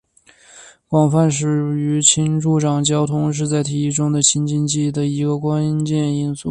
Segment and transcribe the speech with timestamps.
[0.87, 6.39] 广泛使用氢助长交通是在提议中的氢经济的一个关键因素。